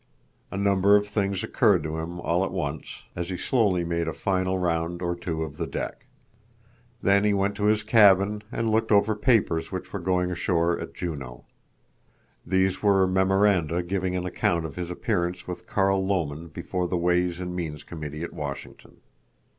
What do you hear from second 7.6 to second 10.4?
his cabin and looked over papers which were going